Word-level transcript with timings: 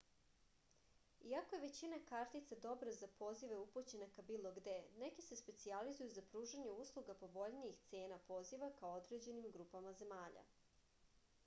iako 1.31 1.55
je 1.55 1.59
većina 1.63 1.99
kartica 2.11 2.57
dobra 2.63 2.93
za 3.01 3.09
pozive 3.19 3.59
upućene 3.65 4.07
ka 4.15 4.25
bilo 4.31 4.53
gde 4.57 4.75
neke 5.03 5.25
se 5.27 5.39
specijalizuju 5.43 6.15
za 6.17 6.25
pružanje 6.33 6.73
usluga 6.87 7.19
povoljnih 7.23 7.79
cena 7.93 8.21
poziva 8.33 8.73
ka 8.83 8.93
određenim 8.99 9.55
grupama 9.59 9.97
zemalja 10.03 10.49